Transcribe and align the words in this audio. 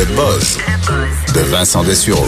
Le 0.00 0.06
buzz 0.16 0.56
de 1.34 1.40
Vincent 1.40 1.84
Dessureau. 1.84 2.24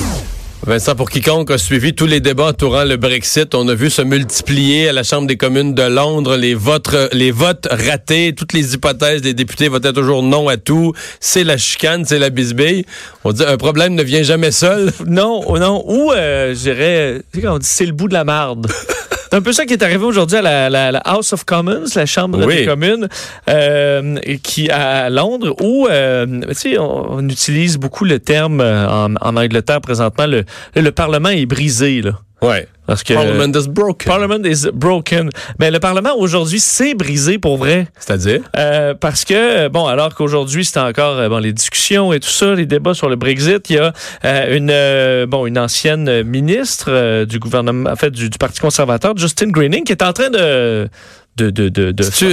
Vincent, 0.66 0.94
pour 0.94 1.08
quiconque 1.08 1.50
a 1.50 1.56
suivi 1.56 1.94
tous 1.94 2.04
les 2.04 2.20
débats 2.20 2.48
entourant 2.48 2.84
le 2.84 2.98
Brexit, 2.98 3.54
on 3.54 3.66
a 3.66 3.74
vu 3.74 3.88
se 3.88 4.02
multiplier 4.02 4.90
à 4.90 4.92
la 4.92 5.02
Chambre 5.02 5.26
des 5.26 5.38
communes 5.38 5.72
de 5.72 5.82
Londres 5.84 6.36
les 6.36 6.54
votes, 6.54 6.94
les 7.12 7.30
votes 7.30 7.66
ratés, 7.70 8.34
toutes 8.36 8.52
les 8.52 8.74
hypothèses 8.74 9.22
des 9.22 9.32
députés 9.32 9.68
votaient 9.68 9.94
toujours 9.94 10.22
non 10.22 10.48
à 10.48 10.58
tout. 10.58 10.92
C'est 11.18 11.44
la 11.44 11.56
chicane, 11.56 12.04
c'est 12.04 12.18
la 12.18 12.28
bisbille. 12.28 12.84
On 13.24 13.32
dit 13.32 13.42
un 13.42 13.56
problème 13.56 13.94
ne 13.94 14.02
vient 14.02 14.22
jamais 14.22 14.50
seul. 14.50 14.92
Non, 15.06 15.42
non. 15.58 15.82
Ou, 15.86 16.12
euh, 16.12 16.54
je 16.54 16.60
dirais, 16.60 17.22
c'est 17.62 17.86
le 17.86 17.92
bout 17.92 18.08
de 18.08 18.14
la 18.14 18.24
marde. 18.24 18.66
C'est 19.32 19.38
un 19.38 19.41
peu 19.41 19.54
ça 19.54 19.64
qui 19.64 19.72
est 19.72 19.82
arrivé 19.82 20.04
aujourd'hui 20.04 20.36
à 20.36 20.42
la, 20.42 20.68
la, 20.68 20.92
la, 20.92 20.98
House 20.98 21.32
of 21.32 21.45
Commons, 21.46 21.84
la 21.96 22.04
Chambre 22.04 22.45
Oui. 22.45 22.54
des 22.56 22.66
communes, 22.66 23.09
euh, 23.48 24.18
qui 24.42 24.68
à 24.68 25.08
Londres, 25.08 25.56
où 25.62 25.88
euh, 25.88 26.27
tu 26.48 26.55
sais, 26.55 26.78
on, 26.78 27.12
on 27.14 27.28
utilise 27.30 27.78
beaucoup 27.78 28.05
le 28.05 28.18
terme 28.18 28.60
euh, 28.60 28.86
en, 28.86 29.14
en 29.14 29.36
Angleterre 29.38 29.80
présentement, 29.80 30.27
le, 30.27 30.44
le 30.77 30.92
Parlement 30.92 31.30
est 31.30 31.47
brisé. 31.47 32.03
Là. 32.03 32.19
Ouais. 32.42 32.66
Parce 32.86 33.04
que 33.04 33.14
Parliament 33.14 33.52
is 33.56 33.68
broken. 33.68 34.06
Parliament 34.10 34.44
is 34.44 34.66
broken. 34.74 35.30
Mais 35.60 35.70
le 35.70 35.78
Parlement 35.78 36.16
aujourd'hui 36.18 36.58
s'est 36.58 36.94
brisé 36.94 37.38
pour 37.38 37.56
vrai. 37.56 37.86
C'est-à-dire? 37.98 38.40
Euh, 38.56 38.94
parce 38.94 39.24
que, 39.24 39.68
bon, 39.68 39.86
alors 39.86 40.14
qu'aujourd'hui, 40.16 40.64
c'est 40.64 40.80
encore 40.80 41.16
euh, 41.18 41.28
bon, 41.28 41.38
les 41.38 41.52
discussions 41.52 42.12
et 42.12 42.18
tout 42.18 42.28
ça, 42.28 42.54
les 42.54 42.66
débats 42.66 42.94
sur 42.94 43.08
le 43.08 43.14
Brexit, 43.16 43.70
il 43.70 43.76
y 43.76 43.78
a 43.78 43.92
euh, 44.24 44.56
une, 44.56 44.70
euh, 44.72 45.26
bon, 45.26 45.46
une 45.46 45.58
ancienne 45.58 46.24
ministre 46.24 47.24
du 47.24 47.38
gouvernement, 47.38 47.88
en 47.90 47.96
fait, 47.96 48.10
du, 48.10 48.28
du 48.28 48.36
Parti 48.38 48.60
conservateur, 48.60 49.16
Justin 49.16 49.48
Greening, 49.50 49.84
qui 49.84 49.92
est 49.92 50.02
en 50.02 50.12
train 50.12 50.30
de... 50.30 50.88
de, 51.36 51.50
de, 51.50 51.68
de, 51.68 51.92
de- 51.92 52.02
C'est 52.02 52.26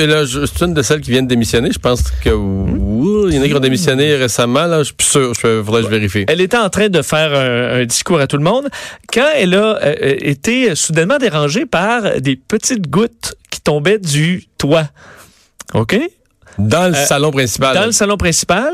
une 0.66 0.74
de 0.74 0.82
celles 0.82 1.02
qui 1.02 1.12
viennent 1.12 1.26
de 1.26 1.30
démissionner? 1.30 1.70
Je 1.72 1.80
pense 1.80 2.02
que 2.24 2.32
il 3.30 3.36
y 3.36 3.40
en 3.40 3.42
a 3.44 3.48
qui 3.48 3.54
ont 3.56 3.60
démissionné 3.60 4.16
récemment. 4.16 4.66
Là, 4.66 4.80
je 4.80 4.84
suis 4.86 4.94
plus 4.94 5.08
sûr. 5.08 5.34
Je 5.34 5.64
faudrait 5.64 5.82
que 5.82 5.88
je 5.88 5.92
vérifie. 5.94 6.26
Elle 6.28 6.42
était 6.42 6.58
en 6.58 6.70
train 6.70 6.90
de 6.90 7.02
faire 7.02 7.34
un, 7.34 7.82
un 7.82 7.86
discours 7.86 8.20
à 8.20 8.28
tout 8.28 8.38
le 8.38 8.44
monde 8.44 8.68
quand 9.14 9.28
elle 9.36 9.54
a 9.56 9.80
euh, 9.84 10.16
été 10.20 10.76
soudainement 10.76 11.18
dérangée 11.18 11.66
par 11.66 12.20
des 12.20 12.36
petites 12.36 12.90
gouttes 12.90 13.36
qui 13.50 13.62
tombaient 13.62 14.00
du 14.00 14.46
toit. 14.58 14.88
OK? 15.74 15.98
Dans 16.58 16.90
le 16.92 16.96
Euh, 16.96 17.06
salon 17.06 17.32
principal. 17.32 17.74
Dans 17.76 17.86
le 17.86 17.92
salon 17.94 18.18
principal, 18.18 18.74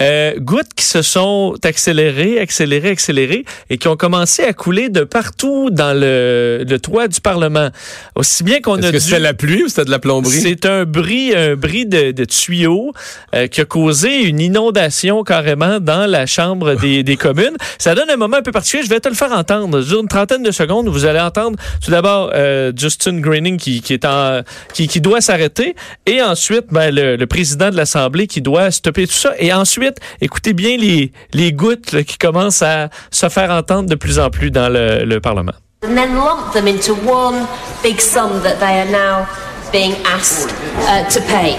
euh, 0.00 0.34
gouttes 0.38 0.74
qui 0.74 0.84
se 0.84 1.02
sont 1.02 1.54
accélérées, 1.64 2.38
accélérées, 2.38 2.90
accélérées 2.90 3.44
et 3.68 3.78
qui 3.78 3.88
ont 3.88 3.96
commencé 3.96 4.42
à 4.42 4.52
couler 4.52 4.88
de 4.88 5.04
partout 5.04 5.70
dans 5.70 5.92
le, 5.92 6.64
le 6.68 6.78
toit 6.78 7.08
du 7.08 7.20
Parlement. 7.20 7.70
Aussi 8.14 8.44
bien 8.44 8.60
qu'on 8.60 8.76
Est-ce 8.78 8.86
a 8.86 8.90
que 8.92 8.96
dû... 8.96 9.00
c'était 9.02 9.18
la 9.18 9.34
pluie 9.34 9.64
ou 9.64 9.68
c'était 9.68 9.84
de 9.84 9.90
la 9.90 9.98
plomberie? 9.98 10.40
C'est 10.40 10.66
un 10.66 10.84
bris, 10.84 11.34
un 11.34 11.56
bris 11.56 11.86
de, 11.86 12.12
de 12.12 12.24
tuyaux 12.24 12.92
euh, 13.34 13.46
qui 13.46 13.60
a 13.60 13.64
causé 13.64 14.22
une 14.22 14.40
inondation 14.40 15.22
carrément 15.24 15.80
dans 15.80 16.08
la 16.08 16.26
chambre 16.26 16.74
des, 16.74 17.02
des 17.02 17.16
communes. 17.16 17.56
Ça 17.78 17.94
donne 17.94 18.10
un 18.10 18.16
moment 18.16 18.38
un 18.38 18.42
peu 18.42 18.52
particulier. 18.52 18.82
Je 18.84 18.88
vais 18.88 19.00
te 19.00 19.08
le 19.08 19.14
faire 19.14 19.32
entendre. 19.32 19.80
Une 20.00 20.08
trentaine 20.08 20.42
de 20.42 20.50
secondes, 20.50 20.88
vous 20.88 21.04
allez 21.04 21.20
entendre 21.20 21.58
tout 21.84 21.90
d'abord 21.90 22.30
euh, 22.34 22.72
Justin 22.76 23.20
Greening 23.20 23.56
qui, 23.58 23.80
qui 23.82 23.94
est 23.94 24.04
en, 24.04 24.42
qui, 24.72 24.88
qui 24.88 25.00
doit 25.00 25.20
s'arrêter, 25.20 25.74
et 26.06 26.22
ensuite 26.22 26.66
ben, 26.70 26.94
le, 26.94 27.16
le 27.16 27.26
président 27.26 27.70
de 27.70 27.76
l'Assemblée 27.76 28.26
qui 28.26 28.40
doit 28.40 28.70
stopper 28.70 29.06
tout 29.06 29.12
ça. 29.12 29.34
Et 29.38 29.52
ensuite, 29.52 29.89
écoutez 30.20 30.52
bien 30.52 30.76
les, 30.76 31.12
les 31.32 31.52
gouttes 31.52 31.92
là, 31.92 32.02
qui 32.02 32.18
commencent 32.18 32.62
à 32.62 32.88
se 33.10 33.28
faire 33.28 33.50
entendre 33.50 33.88
de 33.88 33.94
plus 33.94 34.18
en 34.18 34.30
plus 34.30 34.50
dans 34.50 34.68
le, 34.68 35.04
le 35.04 35.20
Parlement. 35.20 35.52
and 35.82 35.96
then 35.96 36.14
lump 36.16 36.52
them 36.52 36.68
into 36.68 36.94
one 36.94 37.48
big 37.82 38.00
sum 38.00 38.42
that 38.42 38.60
they 38.60 38.80
are 38.80 38.90
now 38.90 39.26
being 39.72 39.92
asked 40.04 40.50
uh, 40.88 41.08
to 41.08 41.20
pay. 41.22 41.56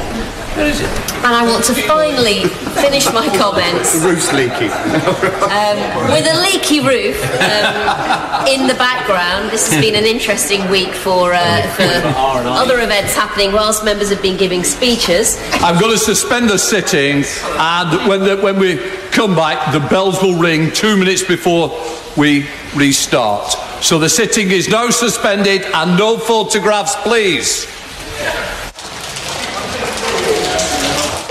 And 0.58 1.34
I 1.36 1.44
want 1.46 1.64
to 1.66 1.74
finally 1.74 2.44
finish 2.82 3.06
my 3.14 3.28
comments 3.38 3.94
The 4.00 4.10
roof's 4.10 4.34
leaking. 4.34 4.70
with 6.12 6.28
a 6.28 6.42
leaky 6.42 6.82
roof 6.82 7.16
um, 7.40 8.48
in 8.48 8.68
the 8.68 8.74
background. 8.74 9.50
This 9.50 9.72
has 9.72 9.80
been 9.82 9.96
an 9.96 10.04
interesting 10.04 10.70
week 10.70 10.94
for, 10.94 11.34
uh, 11.34 11.62
for 11.76 11.84
other 12.48 12.82
events 12.82 13.16
happening 13.16 13.54
whilst 13.54 13.86
members 13.86 14.10
have 14.10 14.22
been 14.22 14.36
giving 14.38 14.64
speeches. 14.64 15.38
I'm 15.62 15.80
going 15.80 15.94
to 15.94 15.98
suspend 15.98 16.50
the 16.50 16.58
sitting, 16.60 17.24
and 17.58 18.10
when, 18.10 18.20
the, 18.22 18.38
when 18.38 18.60
we 18.60 18.78
come 19.12 19.36
back, 19.36 19.72
the 19.72 19.80
bells 19.80 20.22
will 20.22 20.38
ring 20.38 20.72
two 20.72 20.98
minutes 20.98 21.24
before 21.24 21.70
we 22.18 22.46
restart. 22.76 23.52
So 23.82 24.00
the 24.00 24.10
sitting 24.10 24.52
is 24.52 24.68
now 24.68 24.90
suspended, 24.90 25.62
and 25.64 25.98
no 25.98 26.18
photographs, 26.18 26.96
please. 27.04 27.68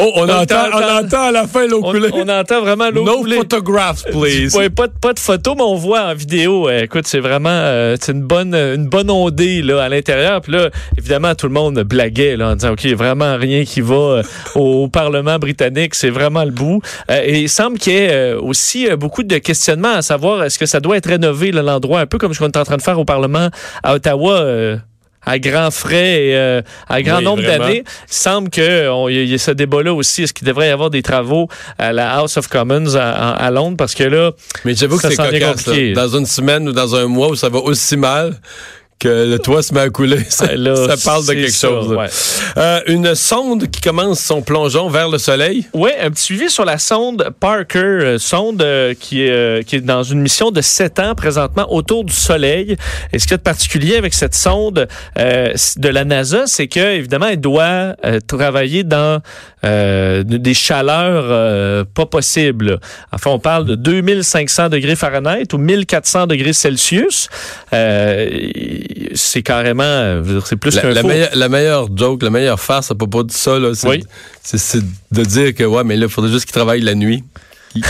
Oh, 0.01 0.13
on, 0.17 0.29
entend, 0.29 0.65
on 0.73 1.05
entend- 1.05 1.23
à 1.23 1.33
la 1.33 1.47
fin 1.47 1.67
l'eau 1.67 1.81
couler. 1.83 2.09
on 2.13 2.29
entend 2.29 2.61
vraiment 2.61 2.91
l'eau 2.91 3.05
No 3.05 3.19
couler. 3.19 3.37
photographs, 3.37 4.05
please. 4.05 4.57
Ouais, 4.57 4.71
pas, 4.71 4.87
de, 4.87 4.93
pas 5.01 5.13
de 5.13 5.19
photos, 5.19 5.55
mais 5.57 5.63
on 5.63 5.75
voit 5.75 6.03
en 6.03 6.15
vidéo. 6.15 6.69
euh, 6.69 6.83
écoute, 6.85 7.07
c'est 7.07 7.21
vraiment 7.21 7.49
euh, 7.51 7.97
c'est 8.01 8.13
une 8.13 8.23
bonne 8.23 8.55
une 8.55 8.87
bonne 8.87 9.11
ondée 9.11 9.63
là, 9.63 9.83
à 9.83 9.89
l'intérieur. 9.89 10.41
Puis 10.41 10.53
là, 10.53 10.71
évidemment, 10.99 11.35
tout 11.35 11.47
le 11.47 11.53
monde 11.53 11.81
blaguait 11.83 12.37
là, 12.37 12.51
en 12.51 12.55
disant 12.55 12.73
OK, 12.73 12.85
il 12.85 12.91
y 12.91 12.93
a 12.93 12.97
vraiment 12.97 13.37
rien 13.37 13.65
qui 13.65 13.81
va 13.81 13.95
euh, 13.95 14.23
au, 14.55 14.89
Parlement 14.89 15.39
britannique. 15.39 15.95
C'est 15.95 16.11
vraiment 16.11 16.45
le 16.45 16.51
bout. 16.51 16.81
Euh, 17.11 17.21
et 17.25 17.41
il 17.43 17.49
semble 17.49 17.79
qu'il 17.79 17.93
y 17.93 17.97
ait 17.97 18.13
euh, 18.13 18.41
aussi 18.41 18.89
beaucoup 18.97 19.23
de 19.23 19.39
questionnements 19.39 19.95
à 19.95 20.03
savoir 20.03 20.43
est-ce 20.45 20.59
que 20.59 20.67
ça 20.67 20.81
doit 20.81 20.97
être 20.97 21.09
rénové 21.09 21.53
l'endroit, 21.53 22.01
un 22.01 22.07
peu 22.07 22.19
comme 22.19 22.33
ce 22.35 22.39
qu'on 22.39 22.47
est 22.47 22.57
en 22.57 22.65
train 22.65 22.77
de 22.77 22.83
faire 22.83 22.99
au 22.99 23.05
Parlement 23.05 23.49
à 23.83 23.95
Ottawa. 23.95 24.79
À 25.25 25.39
grands 25.39 25.71
frais 25.71 26.25
et 26.29 26.37
euh, 26.37 26.63
à 26.89 27.03
grand 27.03 27.19
Oui, 27.19 27.25
nombre 27.25 27.43
d'années. 27.43 27.85
Il 27.87 28.13
semble 28.15 28.49
qu'il 28.51 28.63
y, 28.65 29.27
y 29.27 29.35
a 29.35 29.39
ce 29.39 29.51
débat-là 29.51 29.93
aussi. 29.93 30.23
Est-ce 30.23 30.33
qu'il 30.33 30.47
devrait 30.47 30.69
y 30.69 30.71
avoir 30.71 30.91
des 30.91 31.03
travaux 31.03 31.49
à 31.79 31.93
la 31.93 32.11
House 32.15 32.37
of 32.37 32.49
Commons 32.49 32.95
à, 32.97 33.11
à- 33.11 33.33
à 33.47 33.51
Londres? 33.51 33.77
Parce 33.77 33.95
que 33.95 34.05
là, 34.05 34.33
Mais 34.65 34.75
j'avoue 34.75 34.97
que 34.99 35.09
c'est 35.09 35.17
cocasse. 35.17 35.33
là. 35.41 35.53
compliqué. 35.53 35.93
Dans 35.93 36.09
une 36.17 36.27
semaine 36.27 36.69
ou 36.69 36.73
dans 36.73 36.95
un 36.95 37.07
mois 37.07 37.29
où 37.29 37.35
ça 37.35 37.49
va 37.49 37.59
aussi 37.59 37.97
mal 37.97 38.35
que 39.01 39.09
le 39.29 39.39
toit 39.39 39.63
se 39.63 39.75
met 39.75 39.81
à 39.81 39.91
couler, 39.91 40.25
ça, 40.29 40.55
Là, 40.55 40.77
ça 40.77 41.11
parle 41.11 41.27
de 41.27 41.33
quelque 41.33 41.51
ça, 41.51 41.69
chose. 41.69 41.89
ouais. 41.89 42.07
Euh, 42.57 42.81
une 42.87 43.15
sonde 43.15 43.69
qui 43.71 43.81
commence 43.81 44.21
son 44.21 44.43
plongeon 44.43 44.89
vers 44.89 45.09
le 45.09 45.19
soleil. 45.19 45.67
Oui, 45.73 45.91
un 46.01 46.11
petit 46.11 46.23
suivi 46.23 46.51
sur 46.51 46.65
la 46.65 46.79
sonde 46.79 47.31
Parker, 47.41 47.79
euh, 47.79 48.19
sonde 48.19 48.63
euh, 48.63 48.95
qui, 48.99 49.23
est, 49.23 49.67
qui 49.67 49.77
est 49.77 49.81
dans 49.81 50.03
une 50.03 50.21
mission 50.21 50.51
de 50.51 50.61
7 50.61 50.99
ans 51.01 51.15
présentement 51.15 51.67
autour 51.73 52.05
du 52.05 52.13
Soleil. 52.13 52.77
Et 53.13 53.19
ce 53.19 53.25
qu'il 53.25 53.33
y 53.33 53.35
a 53.35 53.39
de 53.39 53.43
particulier 53.43 53.97
avec 53.97 54.15
cette 54.15 54.35
sonde 54.35 54.87
euh, 55.19 55.55
de 55.77 55.89
la 55.89 56.05
NASA, 56.05 56.45
c'est 56.47 56.69
que 56.69 56.95
évidemment, 56.95 57.29
elle 57.29 57.41
doit 57.41 57.97
travailler 58.27 58.85
dans 58.85 59.21
euh, 59.65 60.23
des 60.25 60.55
chaleurs 60.55 61.27
euh, 61.29 61.85
pas 61.85 62.07
possibles. 62.07 62.81
Enfin, 63.13 63.31
on 63.31 63.39
parle 63.39 63.67
de 63.67 63.75
2500 63.75 64.71
degrés 64.71 64.97
Fahrenheit 64.97 65.53
ou 65.53 65.59
1400 65.59 66.27
degrés 66.27 66.55
Celsius. 66.55 67.29
Euh, 67.75 68.27
c'est 69.15 69.43
carrément, 69.43 70.23
c'est 70.45 70.57
plus 70.57 70.75
La, 70.77 70.83
qu'un 70.83 70.91
la 70.91 71.03
meilleure, 71.03 71.31
la 71.35 71.49
meilleure 71.49 71.89
joke, 71.97 72.23
la 72.23 72.31
meilleure 72.31 72.61
farce 72.61 72.91
à 72.91 72.95
propos 72.95 73.23
de 73.23 73.33
ça, 73.33 73.59
là, 73.59 73.75
c'est, 73.75 73.89
Oui. 73.89 74.05
c'est, 74.43 74.59
c'est 74.59 74.83
de 75.13 75.23
dire 75.25 75.55
que 75.55 75.65
ouais, 75.65 75.85
mais 75.85 75.97
là, 75.97 76.07
il 76.07 76.13
faudrait 76.13 76.31
juste 76.31 76.45
qu'il 76.47 76.53
travaille 76.55 76.81
la 76.81 76.95
nuit. 76.95 77.25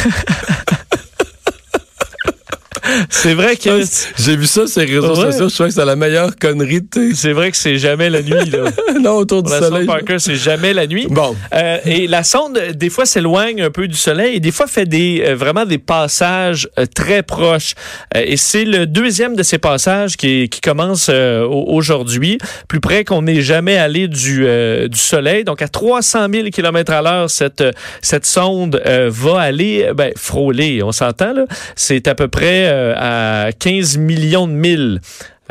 C'est 3.08 3.34
vrai 3.34 3.56
que 3.56 3.82
J'ai 4.19 4.37
vu 4.37 4.46
ça 4.46 4.66
sur 4.66 4.81
les 4.81 4.87
réseaux 4.87 5.10
Ouais. 5.16 5.31
sociaux, 5.32 5.48
je 5.48 5.54
trouvais 5.54 5.69
que 5.69 5.75
c'est 5.75 5.84
la 5.84 5.96
meilleure 5.96 6.37
connerie, 6.37 6.81
sais. 6.92 7.10
c'est 7.14 7.32
vrai 7.32 7.50
que 7.50 7.56
c'est 7.56 7.76
jamais 7.78 8.10
la 8.10 8.22
nuit. 8.22 8.50
Là. 8.50 8.70
non, 9.00 9.12
autour 9.16 9.42
du 9.42 9.50
La 9.50 9.60
soleil. 9.60 9.87
Parker, 9.87 10.19
c'est 10.19 10.34
jamais 10.37 10.72
la 10.72 10.87
nuit. 10.87 11.06
Bon. 11.08 11.37
Euh, 11.54 11.78
et 11.84 12.06
la 12.06 12.25
sonde, 12.25 12.58
des 12.75 12.90
fois, 12.90 13.06
s'éloigne 13.06 13.62
un 13.62 13.70
peu 13.70 13.87
du 13.88 13.96
soleil 13.96 14.37
et 14.37 14.40
des 14.40 14.52
fois 14.52 14.66
fait 14.66 14.87
des 14.87 15.22
euh, 15.26 15.34
vraiment 15.34 15.64
des 15.66 15.78
passages 15.78 16.69
euh, 16.78 16.87
très 16.87 17.22
proches. 17.22 17.75
Euh, 18.16 18.22
et 18.25 18.37
c'est 18.37 18.64
le 18.64 18.87
deuxième 18.87 19.37
de 19.37 19.42
ces 19.42 19.58
passages 19.58 20.16
qui, 20.16 20.48
qui 20.48 20.60
commence 20.60 21.08
euh, 21.10 21.42
au- 21.44 21.75
aujourd'hui, 21.75 22.38
plus 22.69 22.81
près 22.81 23.04
qu'on 23.04 23.22
n'est 23.22 23.40
jamais 23.42 23.76
allé 23.76 24.08
du, 24.08 24.44
euh, 24.46 24.88
du 24.88 24.98
soleil. 24.98 25.44
Donc, 25.44 25.62
à 25.62 25.69
300 25.69 26.26
000 26.32 26.48
km 26.50 26.92
à 26.92 27.02
l'heure, 27.02 27.31
cette, 27.31 27.64
cette 28.02 28.26
sonde 28.26 28.81
euh, 28.87 29.08
va 29.12 29.40
aller 29.40 29.90
ben, 29.94 30.12
frôler, 30.16 30.82
on 30.82 30.92
s'entend, 30.92 31.32
là. 31.32 31.44
C'est 31.76 32.08
à 32.08 32.14
peu 32.14 32.28
près 32.28 32.66
euh, 32.69 32.79
à 32.96 33.50
15 33.58 33.96
millions 33.98 34.46
de 34.48 34.52
milles. 34.52 35.00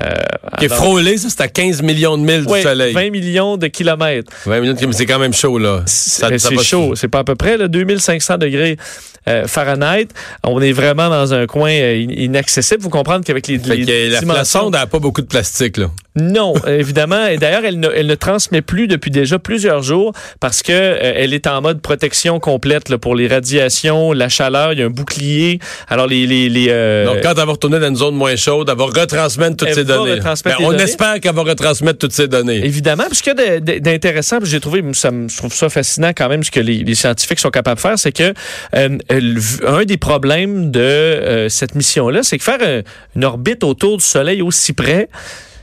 Euh, 0.02 0.14
Qui 0.58 0.66
est 0.66 0.72
alors- 0.72 0.86
frôlé, 0.86 1.18
ça, 1.18 1.28
c'est 1.30 1.42
à 1.42 1.50
15 1.50 1.82
millions 1.82 2.18
de 2.18 2.24
milles 2.24 2.46
Ouais, 2.48 2.60
du 2.60 2.64
soleil. 2.64 2.94
20 2.94 3.10
millions 3.12 3.58
de 3.58 3.68
kilomètres. 3.68 4.32
20 4.46 4.62
millions 4.62 4.72
de 4.74 4.78
kilomètres, 4.78 4.98
c'est 4.98 5.06
quand 5.06 5.20
même 5.20 5.34
chaud, 5.34 5.58
là. 5.58 5.82
C'est 5.86 6.58
chaud. 6.62 6.96
C'est 6.96 7.10
pas 7.10 7.20
à 7.20 7.24
peu 7.26 7.36
près 7.36 7.58
là, 7.58 7.68
2500 7.68 8.38
degrés 8.38 8.78
euh, 9.28 9.46
Fahrenheit. 9.46 10.08
On 10.46 10.62
est 10.62 10.72
vraiment 10.72 11.10
dans 11.10 11.34
un 11.34 11.46
coin 11.48 11.72
euh, 11.72 11.96
in- 12.06 12.14
inaccessible. 12.14 12.82
Vous 12.82 12.90
comprendre 12.90 13.26
qu'avec 13.26 13.48
les, 13.48 13.58
les 13.58 14.10
la, 14.10 14.22
la 14.22 14.46
sonde 14.46 14.72
n'a 14.74 14.88
pas 14.88 15.00
beaucoup 15.00 15.22
de 15.22 15.28
plastique, 15.28 15.76
là. 15.76 15.88
Non, 16.20 16.54
évidemment. 16.68 17.26
Et 17.28 17.38
d'ailleurs, 17.38 17.64
elle 17.66 17.80
ne, 17.80 17.90
elle 17.96 18.08
ne 18.08 18.16
transmet 18.16 18.62
plus 18.62 18.88
depuis 18.88 19.12
déjà 19.12 19.40
plusieurs 19.40 19.82
jours 19.84 20.14
parce 20.40 20.62
que 20.64 20.72
euh, 20.74 21.14
elle 21.16 21.34
est 21.34 21.48
en 21.48 21.62
mode 21.62 21.82
protection 21.82 22.40
complète 22.40 22.90
là, 22.90 22.98
pour 22.98 23.16
les 23.16 23.28
radiations, 23.28 24.14
la 24.14 24.30
chaleur. 24.30 24.74
Il 24.74 24.80
y 24.80 24.82
a 24.82 24.86
un 24.86 24.90
bouclier. 24.90 25.60
Alors 25.88 26.08
les 26.08 26.28
les, 26.28 26.50
les 26.50 26.68
euh, 26.70 27.06
Donc, 27.06 27.22
quand 27.24 27.30
elle 27.32 27.38
va 27.38 27.44
retourner 27.46 27.80
dans 27.80 27.88
une 27.90 27.96
zone 27.96 28.16
moins 28.16 28.36
chaude, 28.36 28.70
elle 28.70 28.78
va 28.78 28.86
retransmettre 28.86 29.58
toutes 29.58 29.70
Elle 29.70 29.76
ces 29.76 29.84
va 29.84 29.96
données. 29.98 30.20
Ben, 30.20 30.56
on 30.60 30.72
données. 30.72 30.84
espère 30.84 31.20
qu'elle 31.20 31.36
va 31.36 31.44
retransmettre 31.44 32.00
toutes 32.00 32.14
ces 32.14 32.28
données. 32.28 32.58
Évidemment, 32.66 33.04
parce 33.04 33.22
qu'il 33.22 33.34
y 33.38 33.42
a 33.42 33.60
d'intéressant, 33.80 34.38
j'ai 34.44 34.60
trouvé, 34.60 34.84
ça 34.94 35.12
me- 35.12 35.28
je 35.28 35.38
trouve 35.38 35.54
ça 35.54 35.70
fascinant 35.70 36.12
quand 36.16 36.30
même, 36.30 36.44
ce 36.44 36.52
que 36.52 36.60
les, 36.60 36.84
les 36.84 36.96
scientifiques 36.96 37.40
sont 37.40 37.50
capables 37.50 37.78
de 37.78 37.82
faire, 37.82 37.98
c'est 38.00 38.12
que 38.12 38.34
euh, 38.76 38.98
un 39.68 39.86
des 39.86 39.98
problèmes 39.98 40.72
de 40.72 40.80
euh, 40.80 41.50
cette 41.50 41.76
mission-là, 41.76 42.24
c'est 42.24 42.38
que 42.38 42.44
faire 42.44 42.58
euh, 42.62 42.82
une 43.16 43.26
orbite 43.26 43.64
autour 43.64 43.98
du 43.98 44.04
Soleil 44.04 44.42
aussi 44.42 44.74
près, 44.74 45.10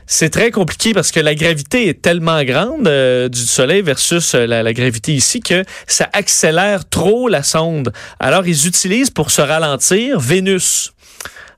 c'est 0.07 0.29
très 0.29 0.51
compliqué 0.51 0.93
parce 0.93 1.11
que 1.11 1.19
la 1.19 1.35
gravité 1.35 1.89
est 1.89 2.01
tellement 2.01 2.41
grande 2.43 2.87
euh, 2.87 3.27
du 3.27 3.41
Soleil 3.41 3.81
versus 3.81 4.33
euh, 4.33 4.45
la, 4.47 4.63
la 4.63 4.73
gravité 4.73 5.13
ici 5.13 5.41
que 5.41 5.63
ça 5.85 6.09
accélère 6.13 6.87
trop 6.87 7.27
la 7.27 7.43
sonde. 7.43 7.91
Alors, 8.19 8.47
ils 8.47 8.67
utilisent 8.67 9.11
pour 9.11 9.31
se 9.31 9.41
ralentir 9.41 10.19
Vénus. 10.19 10.93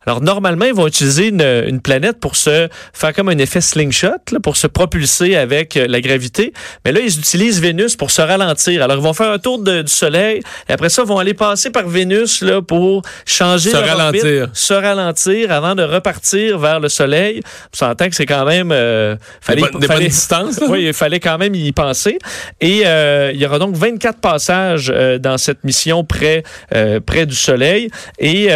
Alors, 0.06 0.22
normalement, 0.22 0.66
ils 0.66 0.74
vont 0.74 0.88
utiliser 0.88 1.28
une, 1.28 1.42
une 1.68 1.82
planète 1.82 2.20
pour 2.20 2.36
se 2.36 2.68
faire 2.94 3.14
comme 3.14 3.30
un 3.30 3.38
effet 3.38 3.62
slingshot, 3.62 4.08
là, 4.32 4.40
pour 4.42 4.56
se 4.58 4.66
propulser 4.68 5.36
avec 5.36 5.76
euh, 5.78 5.88
la 5.88 6.00
gravité. 6.02 6.54
Mais 6.86 6.92
là, 6.92 7.02
ils 7.02 7.18
utilisent 7.20 7.60
Vénus 7.62 7.96
pour 7.96 8.10
se 8.10 8.22
ralentir. 8.22 8.82
Alors, 8.82 8.98
ils 8.98 9.04
vont 9.04 9.14
faire 9.14 9.30
un 9.32 9.40
tour 9.40 9.60
de- 9.60 9.82
du 9.82 9.92
Soleil 9.92 10.42
et 10.70 10.72
après 10.74 10.90
ça, 10.90 11.02
ils 11.04 11.08
vont 11.08 11.20
aller 11.20 11.34
passer 11.34 11.70
par 11.70 11.88
Vénus 11.88 12.42
là, 12.42 12.62
pour 12.62 13.02
changer 13.26 13.72
Se 13.72 13.76
leur 13.78 14.00
orbite, 14.00 14.22
ralentir. 14.24 14.50
se 14.54 14.74
ralentir 14.74 15.52
avant 15.52 15.76
de 15.76 15.84
repartir 15.84 16.58
vers 16.60 16.80
le 16.80 16.88
Soleil. 16.90 17.42
On 17.74 17.78
s'entend 17.78 18.08
que 18.10 18.16
c'est 18.16 18.26
quand 18.26 18.46
même... 18.46 18.72
euh, 18.72 19.16
Des, 19.50 19.56
bonnes- 19.58 19.72
des 19.82 19.88
bonnes 19.88 19.98
fallait- 19.98 20.08
distances, 20.08 20.60
oui, 20.70 20.86
il 20.88 20.94
fallait 20.94 21.20
quand 21.20 21.38
même 21.38 21.56
y 21.56 21.72
penser. 21.74 22.18
Et 22.62 22.84
euh, 22.86 23.32
il 23.34 23.40
y 23.40 23.46
aura 23.46 23.60
donc 23.60 23.76
24 23.76 24.20
passages 24.22 24.92
euh, 24.96 25.18
dans 25.20 25.38
cette 25.38 25.64
mission 25.66 26.04
près, 26.06 26.44
euh, 26.74 27.00
près 27.00 27.26
du 27.26 27.36
Soleil. 27.36 27.90
Et 28.18 28.48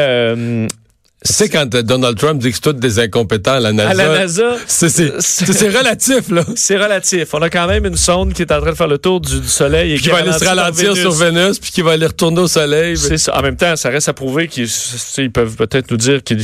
sais, 1.31 1.47
quand 1.49 1.73
euh, 1.75 1.81
Donald 1.83 2.17
Trump 2.17 2.41
dit 2.41 2.49
que 2.49 2.55
c'est 2.55 2.61
tous 2.61 2.73
des 2.73 2.99
incompétents 2.99 3.53
à 3.53 3.59
la 3.59 3.71
NASA, 3.71 3.89
à 3.89 3.93
la 3.93 4.07
NASA, 4.19 4.55
c'est- 4.67 4.89
c'est 4.89 5.13
c'est- 5.21 5.53
c'est 5.53 5.69
relatif, 5.69 6.29
là. 6.29 6.43
c'est 6.55 6.77
relatif. 6.77 7.33
On 7.33 7.41
a 7.41 7.49
quand 7.49 7.67
même 7.67 7.85
une 7.85 7.95
sonde 7.95 8.33
qui 8.33 8.41
est 8.41 8.51
en 8.51 8.59
train 8.61 8.71
de 8.71 8.75
faire 8.75 8.87
le 8.87 8.97
tour 8.97 9.21
du, 9.21 9.39
du 9.39 9.47
Soleil 9.47 9.93
et 9.93 9.97
qui 9.97 10.09
va 10.09 10.17
aller 10.17 10.33
se 10.33 10.43
ralentir 10.43 10.95
sur 10.97 11.11
Vénus, 11.11 11.59
puis 11.59 11.71
qui 11.71 11.81
va 11.81 11.91
aller 11.91 12.07
retourner 12.07 12.41
au 12.41 12.47
Soleil. 12.47 12.97
C'est 12.97 13.17
ça. 13.17 13.37
En 13.37 13.41
même 13.41 13.55
temps, 13.55 13.75
ça 13.75 13.89
reste 13.89 14.09
à 14.09 14.13
prouver 14.13 14.47
qu'ils 14.47 14.67
ils 15.17 15.31
peuvent 15.31 15.55
peut-être 15.55 15.89
nous 15.91 15.97
dire 15.97 16.23
qu'il 16.23 16.39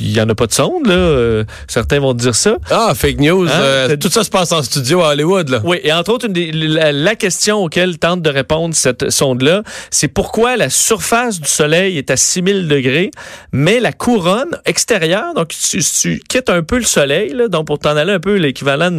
n'y 0.00 0.20
en 0.20 0.28
a 0.28 0.34
pas 0.34 0.46
de 0.46 0.52
sonde. 0.52 0.86
Là. 0.86 0.94
Euh, 0.94 1.44
certains 1.68 2.00
vont 2.00 2.14
dire 2.14 2.34
ça. 2.34 2.56
Ah, 2.70 2.92
fake 2.94 3.18
news. 3.20 3.46
Hein? 3.46 3.50
euh, 3.54 3.88
C'est- 3.90 3.98
tout 3.98 4.10
ça 4.10 4.24
se 4.24 4.30
passe 4.30 4.52
en 4.52 4.62
studio 4.62 5.02
à 5.02 5.08
Hollywood, 5.08 5.48
là. 5.48 5.60
Oui, 5.64 5.78
et 5.82 5.92
entre 5.92 6.12
autres, 6.12 6.26
une 6.26 6.32
des- 6.32 6.52
la, 6.52 6.92
la 6.92 7.14
question 7.16 7.58
auquel 7.64 7.98
tente 7.98 8.22
de 8.22 8.30
répondre 8.30 8.74
cette 8.74 9.10
sonde-là, 9.10 9.62
c'est 9.90 10.08
pourquoi 10.08 10.56
la 10.56 10.70
surface 10.70 11.40
du 11.40 11.48
Soleil 11.48 11.98
est 11.98 12.10
à 12.10 12.16
6000 12.16 12.68
degrés, 12.68 13.10
mais 13.52 13.80
la 13.80 13.92
couronne 14.06 14.56
extérieure, 14.66 15.34
donc 15.34 15.48
tu, 15.48 15.80
tu 15.82 16.20
quittes 16.28 16.48
un 16.48 16.62
peu 16.62 16.76
le 16.78 16.84
Soleil, 16.84 17.32
là, 17.34 17.48
donc 17.48 17.66
pour 17.66 17.80
t'en 17.80 17.96
aller 17.96 18.12
un 18.12 18.20
peu 18.20 18.36
l'équivalent 18.36 18.96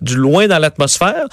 du 0.00 0.16
loin 0.16 0.48
dans 0.48 0.58
l'atmosphère, 0.58 1.26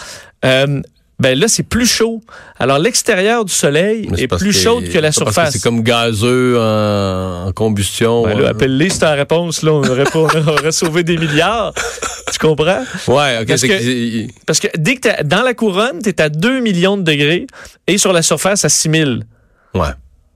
euh, 0.45 0.81
ben 1.19 1.37
là, 1.39 1.47
c'est 1.47 1.63
plus 1.63 1.87
chaud. 1.87 2.21
Alors, 2.59 2.77
l'extérieur 2.77 3.43
du 3.45 3.51
Soleil 3.53 4.07
est 4.17 4.27
plus 4.27 4.53
chaude 4.53 4.83
que 4.89 4.99
la 4.99 5.11
surface. 5.11 5.53
C'est 5.53 5.61
comme 5.63 5.81
gazeux 5.81 6.59
en, 6.59 7.47
en 7.47 7.51
combustion. 7.53 8.23
Ben 8.23 8.37
là, 8.39 8.45
euh. 8.45 8.49
appelle-les, 8.51 8.89
c'est 8.91 8.99
ta 8.99 9.11
réponse, 9.13 9.63
là, 9.63 9.71
on 9.73 9.83
aurait, 9.87 10.03
pas, 10.03 10.19
on 10.19 10.47
aurait 10.47 10.71
sauvé 10.71 11.03
des 11.03 11.17
milliards. 11.17 11.73
Tu 12.31 12.37
comprends? 12.39 12.83
Ouais, 13.07 13.39
ok. 13.41 13.47
Parce 13.47 13.61
que- 13.63 14.27
Parce 14.45 14.59
que 14.59 14.67
dès 14.77 14.95
que 14.95 15.01
t'es 15.01 15.23
dans 15.23 15.41
la 15.43 15.53
couronne, 15.55 15.99
tu 16.03 16.09
es 16.09 16.21
à 16.21 16.29
2 16.29 16.59
millions 16.59 16.97
de 16.97 17.03
degrés 17.03 17.47
et 17.87 17.97
sur 17.97 18.13
la 18.13 18.21
surface 18.21 18.63
à 18.65 18.69
6000. 18.69 19.23
Ouais. 19.73 19.87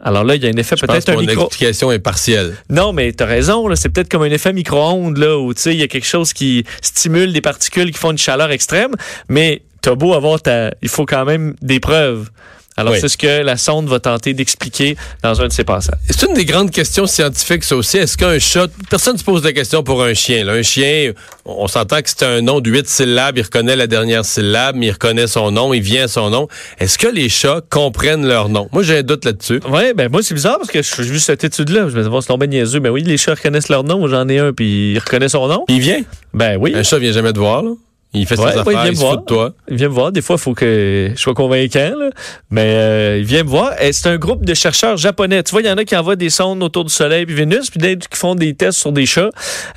Alors 0.06 0.24
là, 0.24 0.36
il 0.36 0.44
y 0.44 0.48
a 0.48 0.50
un 0.50 0.58
effet 0.58 0.76
peut-être 0.76 1.10
un 1.10 1.18
micro. 1.18 1.46
explication 1.46 1.92
est 1.92 1.98
partielle. 1.98 2.56
Non, 2.70 2.94
mais 2.94 3.12
tu 3.12 3.24
as 3.24 3.26
raison, 3.26 3.68
c'est 3.76 3.90
peut-être 3.90 4.08
comme 4.08 4.22
un 4.22 4.30
effet 4.30 4.54
micro-ondes 4.54 5.18
là 5.18 5.38
où 5.40 5.52
tu 5.54 5.62
sais 5.62 5.74
il 5.74 5.80
y 5.80 5.84
a 5.84 5.88
quelque 5.88 6.06
chose 6.06 6.32
qui 6.32 6.64
stimule 6.80 7.34
des 7.34 7.42
particules 7.42 7.92
qui 7.92 7.98
font 7.98 8.12
une 8.12 8.18
chaleur 8.20 8.52
extrême, 8.52 8.92
mais 9.30 9.64
t'as 9.82 9.96
beau 9.96 10.14
avoir 10.14 10.40
ta 10.40 10.72
il 10.84 10.90
faut 10.90 11.08
quand 11.08 11.26
même 11.26 11.56
des 11.64 11.80
preuves. 11.80 12.30
Alors 12.78 12.94
Oui. 12.94 13.00
c'est 13.00 13.08
ce 13.08 13.18
que 13.18 13.42
la 13.42 13.56
sonde 13.58 13.88
va 13.88 14.00
tenter 14.00 14.34
d'expliquer 14.34 14.98
dans 15.24 15.42
un 15.42 15.48
de 15.48 15.54
ses 15.54 15.64
passages. 15.64 15.96
C'est 16.10 16.28
une 16.28 16.34
des 16.34 16.44
grandes 16.44 16.72
questions 16.72 17.08
scientifiques, 17.08 17.64
ça 17.64 17.76
aussi. 17.78 17.98
Est-ce 17.98 18.18
qu'un 18.18 18.38
chat, 18.38 18.68
personne 18.90 19.14
ne 19.14 19.20
se 19.20 19.24
pose 19.24 19.44
la 19.44 19.54
question 19.54 19.82
pour 19.82 20.04
un 20.04 20.14
chien. 20.14 20.44
là. 20.44 20.54
Un 20.54 20.62
chien, 20.62 21.14
on 21.46 21.68
s'entend 21.68 22.02
que 22.02 22.10
c'est 22.10 22.24
un 22.24 22.42
nom 22.42 22.60
de 22.60 22.70
huit 22.70 22.88
syllabes, 22.90 23.38
il 23.38 23.44
reconnaît 23.44 23.76
la 23.78 23.88
dernière 23.88 24.26
syllabe, 24.26 24.76
mais 24.76 24.88
il 24.88 24.92
reconnaît 24.92 25.28
son 25.28 25.52
nom, 25.52 25.74
il 25.74 25.82
vient 25.82 26.04
à 26.04 26.08
son 26.10 26.30
nom. 26.30 26.48
Est-ce 26.80 26.98
que 26.98 27.08
les 27.08 27.30
chats 27.30 27.62
comprennent 27.70 28.28
leur 28.28 28.50
nom? 28.50 28.68
Moi, 28.74 28.84
j'ai 28.84 28.98
un 28.98 29.04
doute 29.04 29.24
là-dessus. 29.24 29.62
Ouais, 29.70 29.94
ben 29.94 30.10
moi 30.12 30.22
c'est 30.22 30.34
bizarre 30.36 30.58
parce 30.58 30.70
que 30.72 30.82
j'ai 30.82 31.04
vu 31.04 31.20
cette 31.20 31.44
étude-là, 31.46 31.82
je 31.90 31.94
me 31.96 32.00
disais 32.00 32.10
bon, 32.10 32.20
c'est 32.20 32.28
tombé 32.28 32.48
niaiseux, 32.48 32.80
mais 32.82 32.90
oui, 32.90 33.04
les 33.04 33.18
chats 33.18 33.36
reconnaissent 33.36 33.70
leur 33.70 33.84
nom, 33.86 34.06
j'en 34.08 34.28
ai 34.28 34.40
un 34.40 34.52
puis 34.52 34.92
il 34.94 35.00
reconnaît 35.00 35.30
son 35.30 35.48
nom. 35.48 35.64
Il 35.70 35.80
vient? 35.80 36.02
Ben 36.34 36.58
oui. 36.60 36.74
Un 36.76 36.84
chat 36.84 37.00
vient 37.00 37.14
jamais 37.14 37.32
te 37.32 37.40
voir, 37.40 37.64
là. 37.64 37.72
Il 38.16 38.26
fait 38.26 38.40
Ouais, 38.40 38.52
ses 38.52 38.58
ouais, 38.60 38.64
il 38.68 38.72
vient 38.72 38.86
il, 38.86 38.90
me 38.92 38.96
se 38.96 39.00
voir. 39.00 39.12
fout 39.14 39.22
de 39.22 39.26
toi. 39.26 39.54
Il 39.70 39.78
vient 39.78 39.90
me 39.90 39.94
voir. 39.94 40.12
Des 40.12 40.22
fois, 40.22 40.36
il 40.38 40.42
faut 40.42 40.54
que 40.54 41.12
je 41.16 41.20
sois 41.20 41.34
convaincant, 41.34 41.94
là. 42.00 42.10
mais 42.50 42.62
euh, 42.76 43.18
il 43.20 43.26
vient 43.26 43.44
me 43.44 43.50
voir. 43.50 43.80
Et 43.82 43.94
c'est 43.94 44.10
un 44.10 44.18
groupe 44.18 44.46
de 44.46 44.54
chercheurs 44.54 44.98
japonais. 44.98 45.44
Tu 45.44 45.52
vois, 45.52 45.62
il 45.62 45.68
y 45.68 45.72
en 45.72 45.78
a 45.78 45.84
qui 45.86 45.96
envoient 45.96 46.16
des 46.16 46.30
sondes 46.30 46.64
autour 46.64 46.86
du 46.86 46.94
Soleil 46.94 47.26
puis 47.26 47.36
Vénus, 47.36 47.70
puis 47.70 47.80
d'autres 47.80 48.08
qui 48.10 48.18
font 48.18 48.36
des 48.36 48.54
tests 48.54 48.80
sur 48.80 48.92
des 48.92 49.06
chats. 49.06 49.30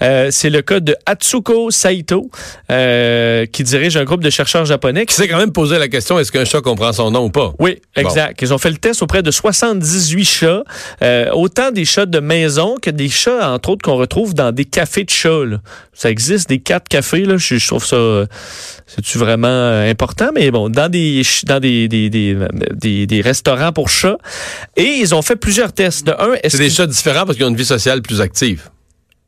Euh, 0.03 0.29
c'est 0.31 0.51
le 0.51 0.63
cas 0.63 0.81
de 0.81 0.95
Atsuko 1.07 1.71
Saito, 1.71 2.31
euh, 2.71 3.47
qui 3.47 3.63
dirige 3.65 3.97
un 3.97 4.05
groupe 4.05 4.23
de 4.23 4.31
chercheurs 4.31 4.65
japonais. 4.65 5.07
Qui 5.07 5.15
s'est 5.15 5.29
quand 5.29 5.39
même 5.39 5.53
posé 5.53 5.79
la 5.79 5.89
question, 5.89 6.19
est-ce 6.19 6.31
qu'un 6.33 6.45
chat 6.45 6.61
comprend 6.61 6.93
son 6.93 7.11
nom 7.11 7.25
ou 7.25 7.31
pas? 7.31 7.53
Oui, 7.59 7.81
exact. 7.97 8.41
Ils 8.43 8.55
ont 8.55 8.59
fait 8.59 8.71
le 8.71 8.77
test 8.79 9.03
auprès 9.03 9.23
de 9.23 9.31
78 9.31 10.25
chats, 10.25 10.63
euh, 11.03 11.31
autant 11.33 11.71
des 11.71 11.85
chats 11.85 12.07
de 12.07 12.21
maison 12.21 12.77
que 12.81 12.91
des 12.91 13.09
chats, 13.09 13.51
entre 13.53 13.71
autres, 13.71 13.83
qu'on 13.83 13.97
retrouve 13.97 14.35
dans 14.35 14.53
des 14.53 14.65
cafés 14.65 15.05
de 15.05 15.11
chats. 15.11 15.45
là. 15.45 15.59
Ça 15.93 16.11
existe, 16.11 16.49
des 16.49 16.59
quatre 16.61 16.89
cafés. 16.89 17.25
Là. 17.25 17.37
Je, 17.37 17.57
je 17.57 17.67
trouve 17.67 17.85
ça... 17.85 18.27
c'est-tu 18.87 19.19
vraiment 19.19 19.49
euh, 19.49 19.91
important? 19.91 20.31
Mais 20.35 20.51
bon, 20.51 20.69
dans 20.69 20.91
des 20.91 21.23
dans 21.45 21.61
des, 21.61 21.89
des, 21.89 22.09
des, 22.11 23.07
des, 23.07 23.21
restaurants 23.21 23.73
pour 23.73 23.89
chats. 23.89 24.19
Et 24.77 24.99
ils 25.01 25.15
ont 25.15 25.23
fait 25.23 25.37
plusieurs 25.37 25.73
tests. 25.73 26.07
De 26.07 26.13
un, 26.13 26.35
est-ce 26.43 26.57
C'est 26.57 26.63
des 26.63 26.71
chats 26.71 26.87
différents 26.87 27.25
parce 27.25 27.37
qu'ils 27.37 27.47
ont 27.47 27.51
une 27.51 27.57
vie 27.57 27.65
sociale 27.65 28.03
plus 28.03 28.21
active. 28.21 28.71